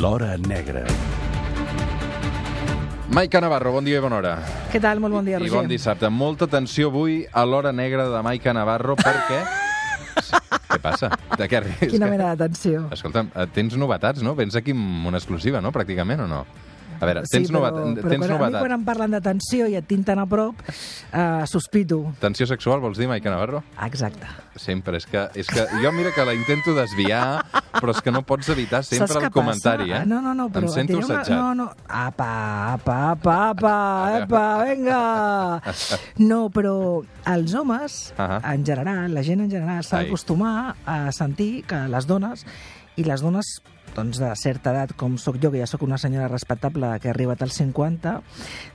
[0.00, 0.84] L'Hora Negra.
[3.10, 4.32] Maica Navarro, bon dia i bona hora.
[4.72, 5.00] Què tal?
[5.02, 5.58] Molt bon dia, I Roger.
[5.58, 6.08] bon dissabte.
[6.08, 9.42] Molta atenció avui a l'Hora Negra de Maica Navarro perquè...
[10.70, 11.10] Què passa?
[11.36, 11.90] De què rius?
[11.92, 12.84] Quina mena d'atenció.
[12.94, 14.36] Escolta'm, eh, tens novetats, no?
[14.38, 15.72] Vens aquí amb una exclusiva, no?
[15.74, 16.44] Pràcticament, o no?
[17.00, 18.00] A veure, tens, sí, però, novet...
[18.02, 18.60] però tens quan, a mi novetat.
[18.60, 22.02] quan em parlen d'atenció i et tinc tan a prop, eh, sospito.
[22.20, 23.62] Tensió sexual, vols dir, Maica Navarro?
[23.86, 24.28] Exacte.
[24.60, 27.40] Sempre, és que, és que jo mira que la intento desviar,
[27.80, 30.02] però és que no pots evitar sempre el comentari, passa?
[30.02, 30.06] eh?
[30.06, 30.68] No, no, no, però...
[30.68, 31.38] Em sento una- assetjat.
[31.38, 32.30] No, no, apa,
[32.74, 33.74] apa, apa, apa,
[34.24, 35.62] apa, vinga!
[36.20, 36.74] No, però
[37.32, 38.40] els homes, Ahà.
[38.54, 42.44] en general, la gent en general, s'ha d'acostumar a sentir que les dones,
[43.00, 43.46] i les dones
[43.96, 47.14] doncs, de certa edat, com sóc jo, que ja sóc una senyora respectable que ha
[47.14, 48.16] arribat als 50,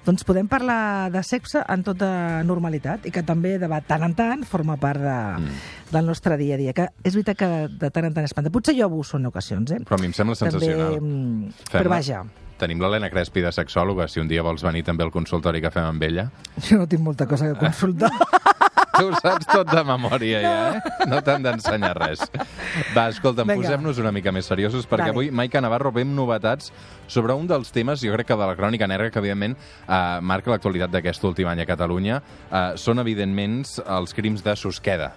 [0.05, 4.45] doncs podem parlar de sexe en tota normalitat i que també de tant en tant
[4.45, 5.57] forma part de, Mm.
[5.91, 6.73] del nostre dia a dia.
[6.73, 8.49] Que és veritat que de tant en tant espanta.
[8.49, 9.79] Potser jo abuso en ocasions, eh?
[9.85, 10.95] Però a mi em sembla sensacional.
[10.95, 12.23] També, mm, però vaja,
[12.59, 15.83] Tenim l'Helena Crespi de sexòloga, si un dia vols venir també al consultori que fem
[15.89, 16.29] amb ella.
[16.69, 18.11] jo no tinc molta cosa que consultar.
[18.95, 21.07] Tu ho saps tot de memòria, ja, eh?
[21.11, 22.21] No t'han d'ensenyar res.
[22.95, 25.15] Va, escolta'm, posem-nos una mica més seriosos, perquè Vale.
[25.17, 26.71] avui Maica Navarro ve amb novetats
[27.11, 30.53] sobre un dels temes, jo crec que de la crònica negra, que evidentment eh, marca
[30.53, 35.11] l'actualitat d'aquest últim any a Catalunya, eh, són evidentment els crims de Susqueda.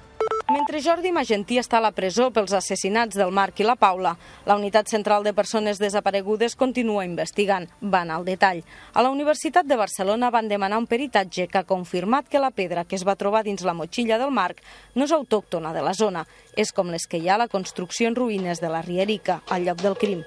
[0.49, 4.15] Mentre Jordi Magentí està a la presó pels assassinats del Marc i la Paula,
[4.49, 7.69] la Unitat Central de Persones Desaparegudes continua investigant.
[7.81, 8.63] Van al detall.
[8.95, 12.85] A la Universitat de Barcelona van demanar un peritatge que ha confirmat que la pedra
[12.85, 16.25] que es va trobar dins la motxilla del Marc no és autòctona de la zona.
[16.57, 19.69] És com les que hi ha a la construcció en ruïnes de la Rierica, al
[19.69, 20.25] lloc del crim.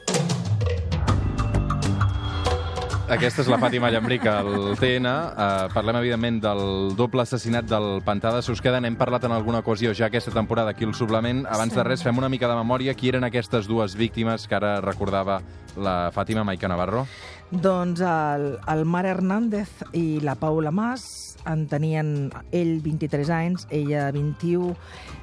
[3.12, 5.04] Aquesta és la Fàtima Llambric al TN.
[5.04, 8.80] Uh, parlem, evidentment, del doble assassinat del Pantà de Susqueda.
[8.80, 11.44] N'hem parlat en alguna ocasió ja aquesta temporada aquí al suplement.
[11.52, 12.96] Abans de res, fem una mica de memòria.
[12.96, 15.42] Qui eren aquestes dues víctimes que ara recordava
[15.76, 17.04] la Fàtima Maica Navarro?
[17.52, 24.06] Doncs el, el Mar Hernández i la Paula Mas en tenien ell 23 anys, ella
[24.14, 24.76] 21,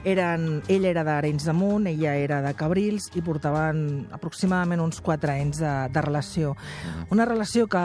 [0.09, 5.33] eren, ell era d'Arenys de Munt, ella era de Cabrils i portaven aproximadament uns 4
[5.34, 6.55] anys de, de relació.
[7.15, 7.84] Una relació que,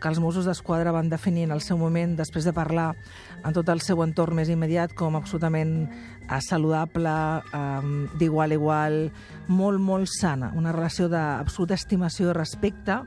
[0.00, 2.90] que els Mossos d'Esquadra van definir en el seu moment, després de parlar
[3.44, 7.16] en tot el seu entorn més immediat, com absolutament eh, saludable,
[7.54, 9.00] eh, d'igual a igual,
[9.48, 10.52] molt, molt sana.
[10.58, 13.02] Una relació d'absoluta estimació i respecte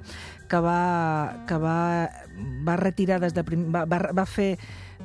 [0.52, 0.71] que va,
[1.48, 1.80] que va,
[2.68, 4.54] va retirar des de prim, va, va, va fer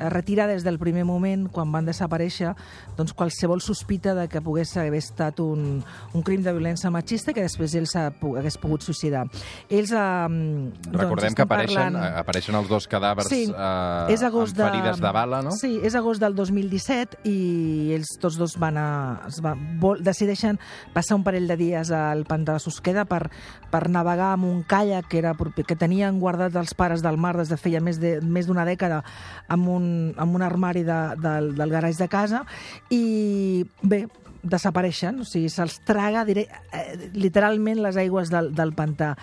[0.01, 2.55] retirar des del primer moment, quan van desaparèixer,
[2.97, 5.83] doncs qualsevol sospita de que pogués haver estat un,
[6.15, 9.27] un crim de violència machista que després ell s'ha pu- hagués pogut suïcidar.
[9.69, 9.97] Ells, eh,
[10.29, 12.19] doncs, Recordem que estem apareixen, parlant- parlant...
[12.23, 15.53] apareixen els dos cadàvers Sí, eh, és agost amb ferides de bala, no?
[15.57, 18.87] Sí, és agost del 2017 i ells tots dos van a,
[19.28, 20.59] es va, vol, decideixen
[20.95, 23.27] passar un parell de dies al pantà de Susqueda per,
[23.71, 27.49] per navegar amb un caiac que, era, que tenien guardat els pares del mar des
[27.53, 29.03] de feia més de- més d'una dècada
[29.49, 29.85] amb un,
[30.16, 32.44] amb un armari de, del, del garatge de casa
[32.91, 34.04] i bé,
[34.47, 39.14] desapareixen, o sigui, se'ls traga diré, eh, literalment les aigües del, del pantà.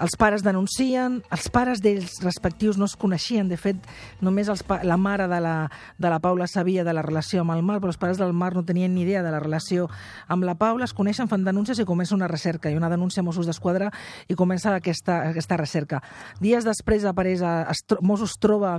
[0.00, 3.76] Els pares denuncien, els pares d'ells respectius no es coneixien, de fet,
[4.24, 5.54] només els la mare de la,
[5.98, 8.54] de la Paula sabia de la relació amb el Mar, però els pares del Mar
[8.56, 9.88] no tenien ni idea de la relació
[10.28, 13.26] amb la Paula, es coneixen, fan denúncies i comença una recerca, i una denúncia a
[13.26, 13.90] Mossos d'Esquadra
[14.28, 16.00] i comença aquesta, aquesta recerca.
[16.40, 18.78] Dies després apareix, a, es, Mossos troba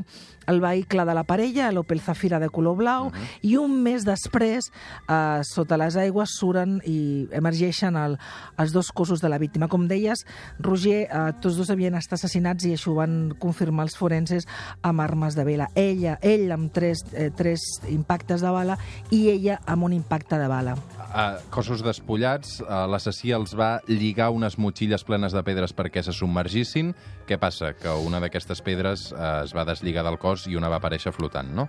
[0.50, 3.12] el vehicle de la parella, l'Opel Zafira de color blau,
[3.46, 4.72] i un mes després,
[5.06, 8.18] eh, sota les aigües, suren i emergeixen el,
[8.58, 9.70] els dos cossos de la víctima.
[9.70, 10.26] Com deies,
[10.60, 14.48] Roger, eh, tots dos havien estat assassinats i això ho van confirmar els forenses
[14.88, 15.70] amb armes de vela.
[15.76, 18.78] Ella, ell amb tres, eh, tres impactes de bala
[19.12, 20.76] i ella amb un impacte de bala.
[21.12, 26.16] Uh, cossos despullats, uh, l'assassí els va lligar unes motxilles plenes de pedres perquè se
[26.16, 26.94] submergissin.
[27.28, 27.74] Què passa?
[27.76, 31.52] Que una d'aquestes pedres uh, es va deslligar del cos i una va aparèixer flotant,
[31.56, 31.68] no?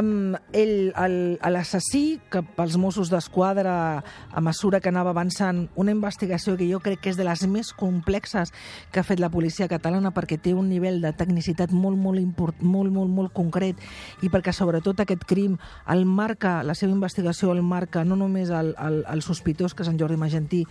[0.00, 4.02] El- l'assassí, que pels Mossos d'Esquadra,
[4.32, 7.72] a mesura que anava avançant, una investigació que jo crec que és de les més
[7.72, 8.52] complexes
[8.90, 12.60] que ha fet la policia catalana perquè té un nivell de tecnicitat molt, molt, import,
[12.62, 13.76] molt, molt, molt concret
[14.22, 18.74] i perquè sobretot aquest crim el marca, la seva investigació el marca no només el,
[18.78, 20.64] el, el sospitós que és en Jordi Magentí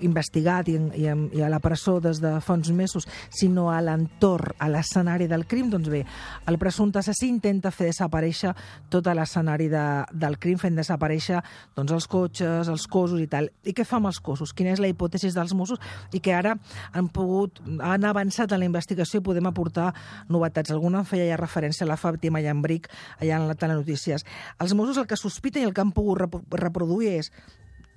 [0.00, 1.06] investigat i, i,
[1.36, 5.46] i a la presó des de fa uns mesos, sinó a l'entorn, a l'escenari del
[5.46, 6.04] crim, doncs bé,
[6.46, 8.54] el presumpte assassí intenta fer desaparèixer
[8.90, 9.82] tot l'escenari de,
[10.12, 11.40] del crim, fent desaparèixer
[11.76, 13.50] doncs, els cotxes, els cossos i tal.
[13.64, 14.52] I què fa amb els cossos?
[14.56, 15.78] Quina és la hipòtesi dels Mossos?
[16.12, 16.56] I que ara
[16.92, 19.92] han pogut, han avançat en la investigació i podem aportar
[20.28, 20.70] novetats.
[20.74, 22.90] Alguna en feia ja referència a la Fàtima Llambric
[23.20, 24.24] allà en la telenotícies.
[24.58, 27.32] Els Mossos el que sospiten i el que han pogut rep- reproduir és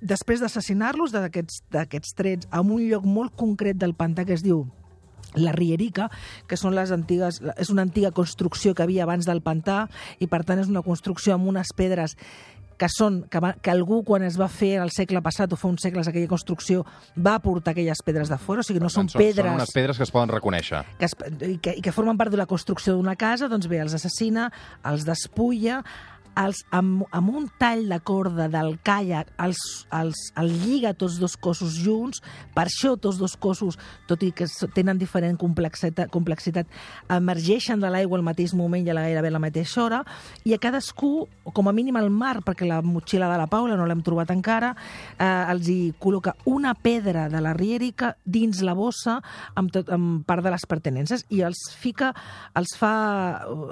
[0.04, 4.66] després d'assassinar-los d'aquests trets en un lloc molt concret del pantà que es diu
[5.34, 6.08] la Rierica,
[6.48, 9.84] que són les antigues, és una antiga construcció que havia abans del pantà
[10.20, 12.16] i per tant és una construcció amb unes pedres
[12.78, 15.68] que són, que, va, que algú quan es va fer el segle passat o fa
[15.70, 16.84] uns segles aquella construcció
[17.14, 19.46] va portar aquelles pedres de fora, o sigui, no són, són pedres...
[19.46, 20.82] Són unes pedres que es poden reconèixer.
[20.98, 23.80] Que es, i, que, I que formen part de la construcció d'una casa, doncs bé,
[23.84, 24.48] els assassina,
[24.90, 25.82] els despulla,
[26.40, 29.60] els, amb, amb un tall de corda del caiac els,
[29.94, 32.22] els, el lliga tots dos cossos junts,
[32.54, 33.78] per això tots dos cossos,
[34.08, 36.70] tot i que tenen diferent complexitat, complexitat
[37.12, 40.02] emergeixen de l'aigua al mateix moment i a la gairebé a la mateixa hora,
[40.44, 43.86] i a cadascú, com a mínim al mar, perquè la motxilla de la Paula no
[43.88, 44.74] l'hem trobat encara,
[45.18, 49.20] eh, els hi col·loca una pedra de la rièrica dins la bossa
[49.54, 52.12] amb, tot, amb part de les pertenences i els fica,
[52.58, 52.94] els fa,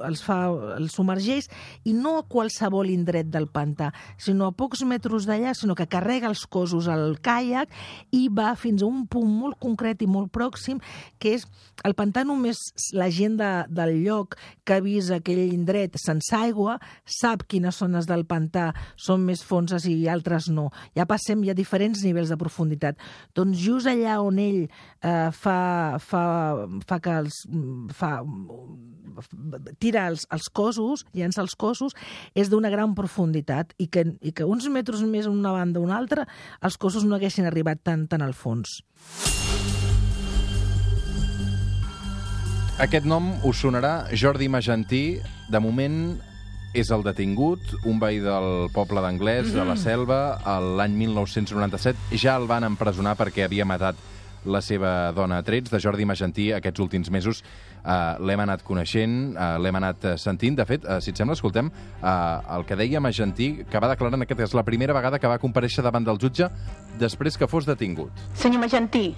[0.07, 0.39] els fa,
[0.79, 1.49] els submergeix
[1.89, 5.89] i no a qualsevol qualsevol indret del pantà, sinó a pocs metres d'allà, sinó que
[5.89, 7.71] carrega els cosos al caiac
[8.13, 10.81] i va fins a un punt molt concret i molt pròxim,
[11.19, 11.47] que és
[11.85, 12.59] el pantà només
[12.93, 18.07] la gent de, del lloc que ha vist aquell indret sense aigua sap quines zones
[18.07, 20.71] del pantà són més fonses i altres no.
[20.97, 23.01] Ja passem, hi ha diferents nivells de profunditat.
[23.35, 26.25] Doncs just allà on ell eh, fa, fa,
[26.87, 27.45] fa que els...
[27.97, 28.19] Fa,
[29.83, 31.93] tira els, els cossos, llença els cossos,
[32.43, 35.97] és d'una gran profunditat i que, i que uns metres més una banda o una
[35.99, 36.27] altra
[36.61, 38.81] els cossos no haguessin arribat tant, tant al fons.
[42.83, 45.21] Aquest nom us sonarà Jordi Magentí.
[45.53, 46.17] De moment
[46.75, 49.59] és el detingut, un veí del poble d'Anglès, mm -hmm.
[49.61, 50.21] de la Selva,
[50.77, 52.17] l'any 1997.
[52.17, 53.95] Ja el van empresonar perquè havia matat
[54.45, 55.71] la seva dona a trets.
[55.71, 57.45] De Jordi Magentí, aquests últims mesos
[57.85, 60.57] eh, l'hem anat coneixent, eh, l'hem anat eh, sentint.
[60.59, 64.19] De fet, eh, si et sembla, escoltem eh, el que deia Magentí, que va declarar
[64.19, 66.49] en aquest cas la primera vegada que va compareixer davant del jutge
[67.01, 68.25] després que fos detingut.
[68.39, 69.13] Senyor Magentí,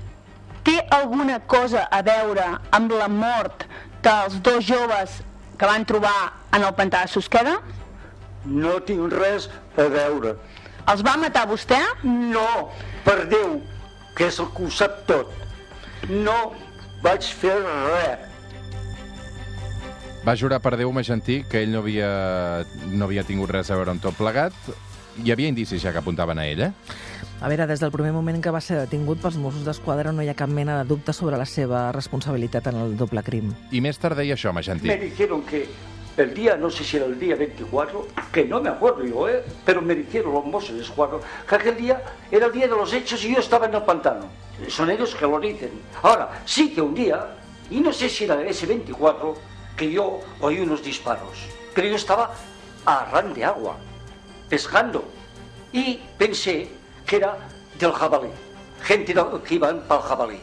[0.64, 3.66] té alguna cosa a veure amb la mort
[4.04, 5.20] dels dos joves
[5.58, 7.58] que van trobar en el pantà de Susqueda?
[8.44, 9.48] No tinc res
[9.80, 10.34] a veure.
[10.90, 11.78] Els va matar vostè?
[12.04, 12.68] No,
[13.06, 13.56] per Déu,
[14.16, 15.32] que és el que ho sap tot.
[16.10, 16.52] No
[17.04, 18.33] vaig fer res.
[20.24, 23.92] Va jurar per Déu Magentí que ell no havia, no havia tingut res a veure
[23.92, 24.56] amb tot plegat.
[25.20, 26.70] Hi havia indicis ja que apuntaven a ell, eh?
[27.44, 30.30] A veure, des del primer moment que va ser detingut pels Mossos d'Esquadra no hi
[30.32, 33.52] ha cap mena de dubte sobre la seva responsabilitat en el doble crim.
[33.68, 34.88] I més tard deia això, Magentí.
[34.88, 35.66] Me dijeron que
[36.16, 39.44] el día, no sé si era el día 24, que no me acuerdo yo, ¿eh?
[39.66, 42.94] pero me dijeron los Mossos de Escuadra que aquel día era el día de los
[42.94, 44.24] hechos y yo estaba en el pantano.
[44.68, 45.72] Son ellos que lo dicen.
[46.02, 47.36] Ahora, sí que un día,
[47.70, 51.38] y no sé si era ese 24, que yo oí unos disparos,
[51.74, 52.34] pero yo estaba
[52.86, 53.76] a ran de agua,
[54.48, 55.04] pescando,
[55.72, 56.70] y pensé
[57.06, 57.36] que era
[57.78, 58.28] del jabalí,
[58.82, 60.40] gente de- que iban para el jabalí.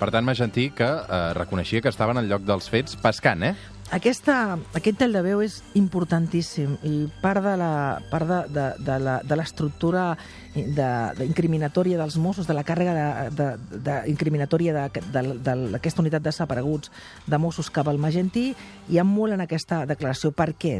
[0.00, 3.54] Per tant, Magentí, que eh, reconeixia que estaven al lloc dels fets pescant, eh?
[3.90, 7.70] Aquesta, aquest tall de veu és importantíssim i part de la
[8.06, 10.16] part de, de, de la- de l'estructura
[10.54, 13.48] de- de incriminatòria dels Mossos, de la càrrega de, de,
[13.82, 16.92] de, incriminatòria d'aquesta unitat de desapareguts
[17.26, 18.54] de Mossos cap al Magentí,
[18.88, 20.30] hi ha molt en aquesta declaració.
[20.30, 20.76] Per què?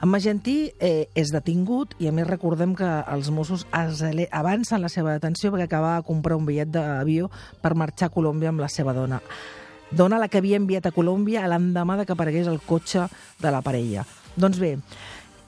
[0.00, 5.12] En Magentí eh, és detingut i a més recordem que els Mossos avancen la seva
[5.12, 7.28] detenció perquè acaba de comprar un bitllet d'avió
[7.60, 9.20] per marxar a Colòmbia amb la seva dona
[9.90, 13.06] dona la que havia enviat a Colòmbia a l'endemà de que aparegués el cotxe
[13.42, 14.06] de la parella.
[14.36, 14.76] Doncs bé,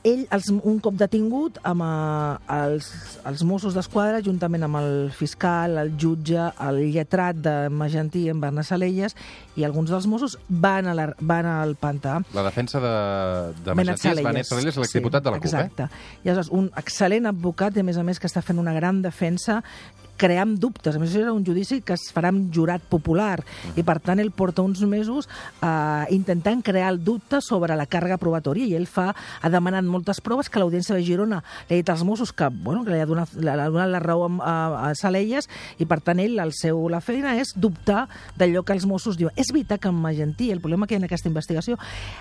[0.06, 2.88] ell, els, un cop detingut, amb eh, els,
[3.28, 8.68] els Mossos d'Esquadra, juntament amb el fiscal, el jutge, el lletrat de Magentí, en Bernat
[8.70, 9.16] Salelles,
[9.58, 12.18] i alguns dels Mossos van, a la, van al pantà.
[12.36, 12.94] La defensa de,
[13.66, 15.64] de Magentí és Benet Salelles, l'exdiputat de la CUP, eh?
[15.66, 15.88] exacte.
[16.22, 19.02] I aleshores, un excel·lent advocat, i a més a més que està fent una gran
[19.04, 19.62] defensa
[20.18, 20.96] creant dubtes.
[20.96, 23.38] A més, era un judici que es farà amb jurat popular
[23.76, 25.28] i, per tant, ell porta uns mesos
[25.62, 30.20] eh, intentant crear el dubte sobre la càrrega probatòria i ell fa, ha demanat moltes
[30.24, 33.08] proves que l'Audiència de Girona li ha dit als Mossos que, bueno, que li ha
[33.08, 34.54] donat, li ha donat la raó a,
[34.88, 35.48] a, Salelles
[35.78, 38.06] i, per tant, ell, el seu, la feina és dubtar
[38.38, 39.34] d'allò que els Mossos diuen.
[39.38, 41.78] És veritat que en Magentí, el problema que hi ha en aquesta investigació,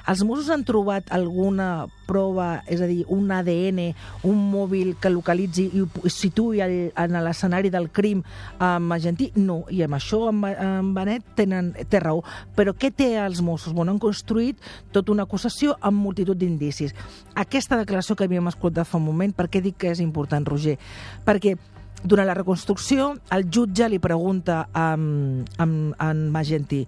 [0.08, 3.82] els Mossos han trobat alguna prova, és a dir, un ADN,
[4.30, 8.24] un mòbil que localitzi i situï al, en l'escenari del crim
[8.60, 9.32] amb Magentí?
[9.36, 12.24] No, i amb això Ba- en Benet tenen, té raó.
[12.56, 13.74] Però què té els Mossos?
[13.74, 14.60] Bueno, han construït
[14.92, 16.96] tota una acusació amb multitud d'indicis.
[17.36, 20.78] Aquesta declaració que havíem escoltat fa un moment, per què dic que és important, Roger?
[21.26, 21.58] Perquè
[22.04, 26.84] durant la reconstrucció, el jutge li pregunta a, a, a en Magentí,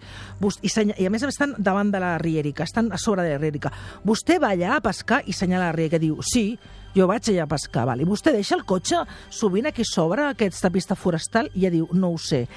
[0.61, 3.41] i, senya, i a més estan davant de la rièrica, estan a sobre de la
[3.41, 3.71] rièrica.
[4.05, 6.51] Vostè va allà a pescar i senyala la rièrica, diu, sí,
[6.95, 8.01] Jo vaig allà a pescar, val?
[8.01, 12.09] i vostè deixa el cotxe sovint aquí sobre aquesta pista forestal i ja diu, no
[12.15, 12.47] ho sé.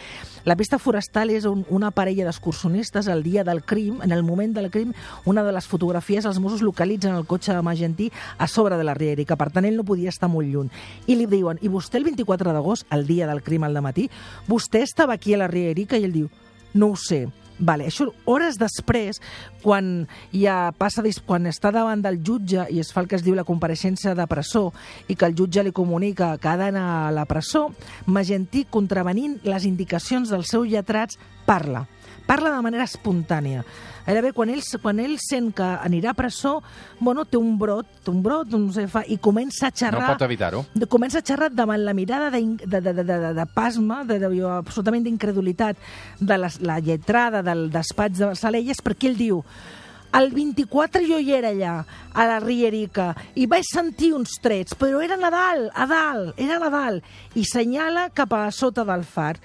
[0.48, 4.54] La pista forestal és un, una parella d'excursionistes el dia del crim, en el moment
[4.56, 4.94] del crim,
[5.28, 8.08] una de les fotografies, els Mossos localitzen el cotxe de Magentí
[8.38, 10.72] a sobre de la Rierica, per tant ell no podia estar molt lluny.
[11.06, 14.08] I li diuen, i vostè el 24 d'agost, el dia del crim al matí,
[14.48, 16.00] vostè estava aquí a la Rierica?
[16.00, 16.32] I ell diu,
[16.72, 17.26] no ho sé.
[17.58, 19.20] Vale, això hores després,
[19.62, 23.36] quan ja passa, quan està davant del jutge i es fa el que es diu
[23.38, 24.70] la compareixença de presó
[25.08, 27.68] i que el jutge li comunica que ha d'anar a la presó,
[28.06, 31.86] Magentí, contravenint les indicacions dels seus lletrats, parla
[32.26, 33.64] parla de manera espontània.
[34.06, 36.56] Gairebé quan ell, quan ell sent que anirà a presó,
[36.98, 40.00] bueno, té un brot, té un brot, no sé, fa, i comença a xerrar...
[40.02, 40.64] No pot evitar-ho.
[40.90, 44.32] Comença a xerrar davant la mirada de, de, de, de, de, de pasma, de, de,
[44.32, 45.78] de, absolutament d'incredulitat
[46.18, 49.44] de la, la lletrada del despatx de Salelles, perquè ell diu
[50.12, 51.76] el 24 jo hi era allà,
[52.12, 57.00] a la Rierica, i vaig sentir uns trets, però era Nadal, a dalt, era Nadal,
[57.38, 59.38] i senyala cap a sota del far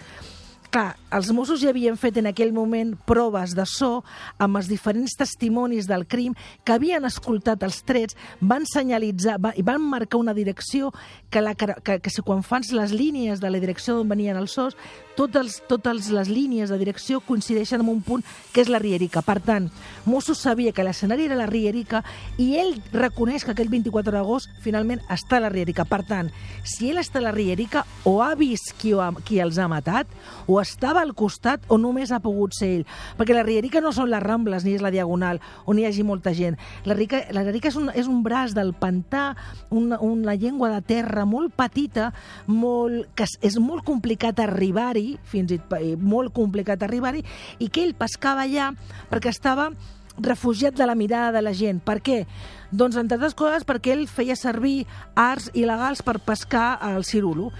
[0.69, 4.04] clar, els Mossos ja havien fet en aquell moment proves de so
[4.44, 6.36] amb els diferents testimonis del crim
[6.68, 10.92] que havien escoltat els trets, van senyalitzar va, i van marcar una direcció
[11.30, 14.58] que, la, que, que si quan fans les línies de la direcció d'on venien els
[14.58, 14.76] sos,
[15.18, 19.24] totes, totes les línies de direcció coincideixen en un punt que és la Rierica.
[19.26, 19.70] Per tant,
[20.06, 22.04] Mossos sabia que l'escenari era la Rierica
[22.38, 25.88] i ell reconeix que aquell 24 d'agost finalment està a la Rierica.
[25.88, 26.32] Per tant,
[26.68, 30.12] si ell està a la Rierica o ha vist qui, ha, qui els ha matat
[30.46, 32.86] o estava al costat o només ha pogut ser ell.
[33.18, 36.34] Perquè la Rierica no són les Rambles ni és la Diagonal on hi hagi molta
[36.38, 36.58] gent.
[36.86, 39.36] La Rica, la Rierica és un, és un braç del pantà,
[39.70, 42.12] una, una llengua de terra molt petita,
[42.48, 47.24] molt, que és molt complicat arribar-hi, fins i tot molt complicat arribar-hi,
[47.60, 48.72] i que ell pescava allà
[49.12, 49.72] perquè estava
[50.18, 51.82] refugiat de la mirada de la gent.
[51.84, 52.25] Per què?
[52.72, 57.51] Doncs, entre altres coses, perquè ell feia servir arts il·legals per pescar al cirulo.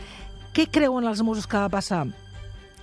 [0.58, 2.08] Què creuen els Mossos que va passar?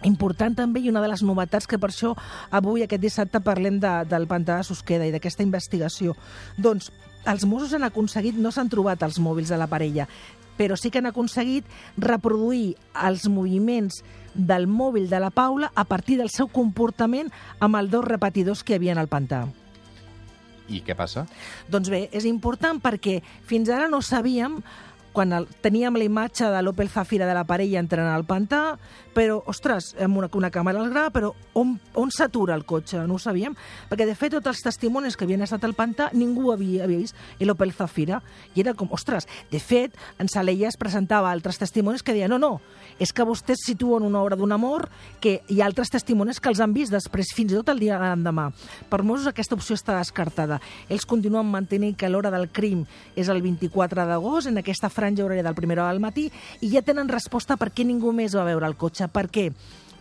[0.05, 2.15] Important també i una de les novetats que per això
[2.51, 6.15] avui, aquest dissabte, parlem de, del pantà de Susqueda i d'aquesta investigació.
[6.57, 6.91] Doncs
[7.27, 10.07] els Mossos han aconseguit, no s'han trobat els mòbils de la parella,
[10.59, 14.03] però sí que han aconseguit reproduir els moviments
[14.35, 17.31] del mòbil de la Paula a partir del seu comportament
[17.61, 19.47] amb els dos repetidors que hi havia al pantà.
[20.69, 21.27] I què passa?
[21.69, 24.63] Doncs bé, és important perquè fins ara no sabíem
[25.15, 28.75] quan el, teníem la imatge de l'Opel Zafira de la parella entrant al pantà,
[29.15, 32.99] però, ostres, amb una, una càmera al gra, però on, on s'atura el cotxe?
[33.07, 33.55] No ho sabíem,
[33.89, 37.15] perquè de fet tots els testimonis que havien estat al pantà ningú havia, havia vist
[37.45, 38.19] l'Opel Zafira,
[38.57, 42.59] i era com, ostres, de fet, en Salelles presentava altres testimonis que deien, no, no,
[42.99, 44.89] és que vostès situen una obra d'un amor
[45.23, 48.01] que hi ha altres testimonis que els han vist després, fins i tot el dia
[48.01, 48.49] d'endemà.
[48.91, 50.59] Per Mossos aquesta opció està descartada.
[50.89, 52.83] Ells continuen mantenint que l'hora del crim
[53.15, 56.31] és el 24 d'agost, en aquesta franja franja horària del primer hora del matí
[56.65, 59.11] i ja tenen resposta per què ningú més va veure el cotxe.
[59.13, 59.51] Per què?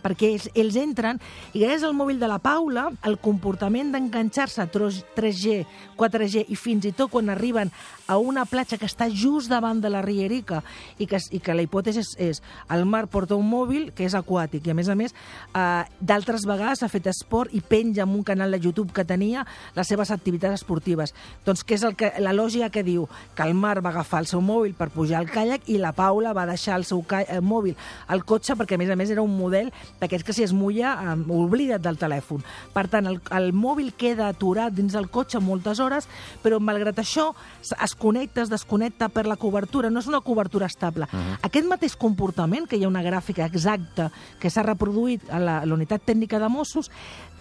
[0.04, 1.20] Perquè ells, ells entren
[1.54, 5.64] i gràcies al mòbil de la Paula, el comportament d'enganxar-se a 3G,
[5.96, 7.72] 4G i fins i tot quan arriben
[8.06, 10.60] a una platja que està just davant de la Rierica
[11.00, 12.42] i que, i que la hipòtesi és, és
[12.74, 16.44] el mar porta un mòbil que és aquàtic i a més a més eh, d'altres
[16.48, 20.10] vegades ha fet esport i penja en un canal de YouTube que tenia les seves
[20.12, 21.14] activitats esportives.
[21.46, 23.08] Doncs què és el que, la lògica que diu?
[23.36, 26.34] Que el mar va agafar el seu mòbil per pujar al caiac i la Paula
[26.36, 27.76] va deixar el seu el mòbil
[28.08, 30.94] al cotxe perquè a més a més era un model d'aquests que si es mulla,
[31.12, 32.42] eh, oblida't del telèfon.
[32.74, 36.08] Per tant, el, el mòbil queda aturat dins del cotxe moltes hores,
[36.42, 41.06] però malgrat això es connecta, es desconnecta per la cobertura, no és una cobertura estable.
[41.12, 41.38] Uh -huh.
[41.42, 45.66] Aquest mateix comportament, que hi ha una gràfica exacta que s'ha reproduït a la, a
[45.66, 46.90] la unitat tècnica de Mossos,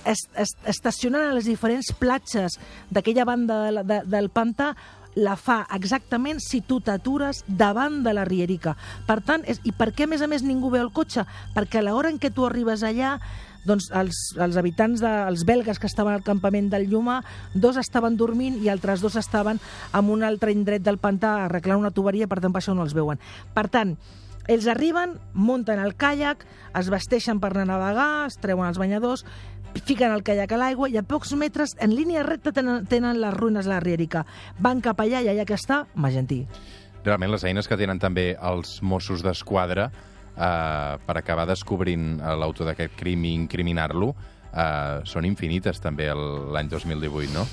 [0.05, 4.75] es, es, estacionant a les diferents platges d'aquella banda de, de, del pantà
[5.15, 8.75] la fa exactament si tu t'atures davant de la Rierica.
[9.07, 11.25] Per tant, és, i per què, a més a més, ningú veu el cotxe?
[11.55, 13.17] Perquè a l'hora en què tu arribes allà
[13.63, 17.21] doncs els, els habitants, de, els belgues que estaven al campament del Llumà,
[17.53, 19.61] dos estaven dormint i altres dos estaven
[19.93, 22.95] en un altre indret del pantà arreglant una tuberia, per tant, per això no els
[22.97, 23.21] veuen.
[23.55, 23.95] Per tant,
[24.51, 26.43] ells arriben, munten el caiac,
[26.75, 29.23] es vesteixen per anar a navegar, es treuen els banyadors,
[29.81, 33.33] fiquen el caiac a l'aigua i a pocs metres, en línia recta, tenen, tenen les
[33.33, 34.25] ruïnes de la Rierica.
[34.59, 36.43] Van cap allà i allà que està Magentí.
[37.03, 42.69] Realment, les eines que tenen també els Mossos d'Esquadra eh, per acabar descobrint eh, l'autor
[42.69, 47.47] d'aquest crim i incriminar-lo eh, són infinites també l'any 2018, no?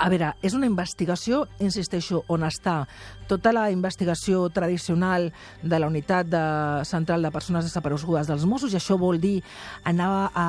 [0.00, 2.86] A veure, és una investigació, insisteixo, on està
[3.28, 5.28] tota la investigació tradicional
[5.62, 6.40] de la unitat de,
[6.88, 9.36] central de persones desaparegudes dels Mossos, i això vol dir
[9.84, 10.46] anar a, a,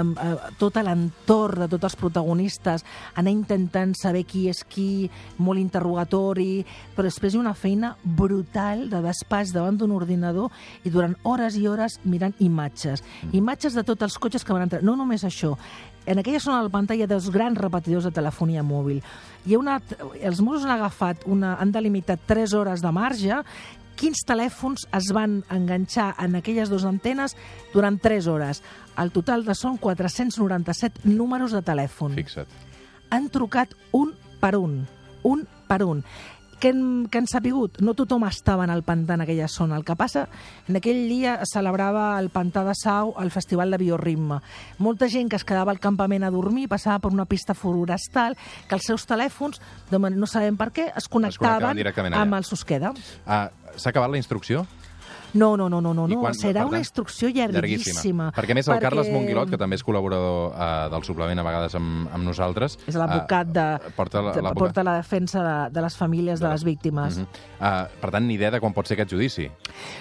[0.00, 2.86] a, a tot l'entorn de tots els protagonistes,
[3.20, 6.64] anar intentant saber qui és qui, molt interrogatori,
[6.96, 10.48] però després hi ha una feina brutal de despatx davant d'un ordinador
[10.82, 13.04] i durant hores i hores mirant imatges.
[13.36, 14.82] Imatges de tots els cotxes que van entrar.
[14.82, 15.54] No només això,
[16.06, 19.00] en aquella zona del pantà hi ha dos grans repetidors de telefonia mòbil.
[19.46, 19.78] Hi ha una,
[20.20, 23.40] els Mossos han agafat, una, han delimitat 3 hores de marge,
[23.96, 27.36] quins telèfons es van enganxar en aquelles dues antenes
[27.72, 28.62] durant 3 hores.
[28.98, 32.14] El total de són 497 números de telèfon.
[32.18, 32.60] Fixa't.
[33.14, 34.82] Han trucat un per un,
[35.22, 36.02] un per un
[36.64, 37.80] què han, què han sapigut?
[37.84, 39.76] No tothom estava en el pantà en aquella zona.
[39.76, 40.24] El que passa,
[40.68, 44.40] en aquell dia es celebrava el pantà de Sau el Festival de Bioritme.
[44.78, 48.78] Molta gent que es quedava al campament a dormir passava per una pista forestal que
[48.78, 49.60] els seus telèfons,
[49.92, 52.24] no sabem per què, es connectaven, directament allà.
[52.24, 52.94] amb el Susqueda.
[53.26, 54.64] Ah, S'ha acabat la instrucció?
[55.34, 56.20] No, no, no, no, no, no.
[56.20, 58.30] quan- serà per una tant, instrucció llarguíssima.
[58.34, 61.42] Perquè a més el Perquè Carles Monguilot, que també és col·laborador eh, del suplement a
[61.46, 62.78] vegades amb, amb nosaltres...
[62.86, 66.46] És l'advocat de, eh, porta, la, de, porta la defensa de, de les famílies de,
[66.46, 67.18] De les víctimes.
[67.18, 67.26] Mhm.
[67.60, 69.48] Ah, per tant, ni idea de quan pot ser aquest judici.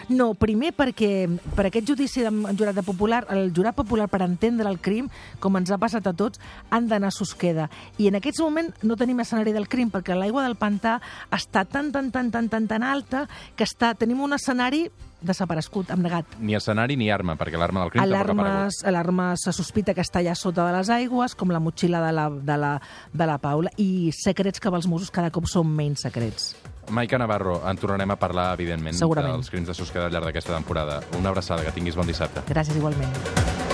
[0.09, 1.11] No, primer perquè
[1.55, 5.09] per aquest judici de jurat de popular, el jurat popular per entendre el crim,
[5.39, 7.69] com ens ha passat a tots, han d'anar a Susqueda.
[7.97, 10.99] I en aquests moments no tenim escenari del crim perquè l'aigua del pantà
[11.31, 13.25] està tan, tan, tan, tan, tan, tan alta
[13.55, 14.89] que està, tenim un escenari
[15.23, 16.37] desaparegut, negat.
[16.39, 18.83] Ni escenari ni arma, perquè l'arma del crim tampoc ha aparegut.
[18.91, 22.29] Alarmes se sospita que està allà sota de les aigües, com la motxilla de la,
[22.29, 22.73] de la,
[23.13, 26.53] de la Paula, i secrets que pels Mossos cada cop són menys secrets.
[26.91, 29.37] Maica Navarro, en tornarem a parlar, evidentment, Segurament.
[29.39, 31.01] dels crims de Susqueda al llarg d'aquesta temporada.
[31.17, 32.43] Una abraçada, que tinguis bon dissabte.
[32.51, 33.72] Gràcies igualment.